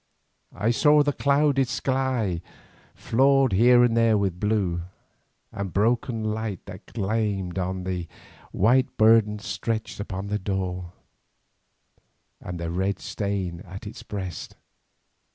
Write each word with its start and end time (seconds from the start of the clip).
I 0.55 0.71
saw 0.71 1.03
the 1.03 1.13
clouded 1.13 1.67
sky 1.67 2.41
flawed 2.95 3.53
here 3.53 3.83
and 3.83 3.95
there 3.95 4.17
with 4.17 4.39
blue, 4.39 4.81
and 5.51 5.69
the 5.69 5.73
broken 5.73 6.23
light 6.23 6.65
that 6.65 6.91
gleamed 6.91 7.59
on 7.59 7.83
the 7.83 8.07
white 8.51 8.97
burden 8.97 9.37
stretched 9.37 9.99
upon 9.99 10.25
the 10.25 10.39
door, 10.39 10.93
and 12.39 12.59
the 12.59 12.71
red 12.71 12.97
stain 12.97 13.59
at 13.59 13.85
its 13.85 14.01
breast. 14.01 14.55